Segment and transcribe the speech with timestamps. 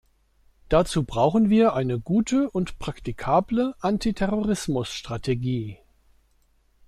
[0.67, 5.77] Dazu brauchen wir eine gute und praktikable Antiterrorismus-Strategie.